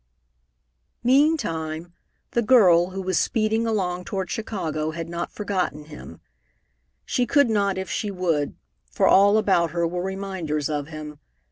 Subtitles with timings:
[1.03, 1.93] Meantime,
[2.31, 6.19] the girl who was speeding along toward Chicago had not forgotten him.
[7.05, 8.55] She could not if she would,
[8.89, 11.19] for all about her were reminders of him.